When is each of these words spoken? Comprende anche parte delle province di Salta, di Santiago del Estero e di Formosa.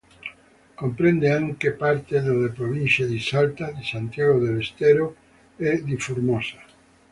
Comprende 0.75 1.29
anche 1.29 1.73
parte 1.73 2.21
delle 2.21 2.49
province 2.49 3.05
di 3.05 3.19
Salta, 3.19 3.69
di 3.69 3.83
Santiago 3.83 4.39
del 4.39 4.57
Estero 4.57 5.15
e 5.57 5.83
di 5.83 5.95
Formosa. 5.95 6.55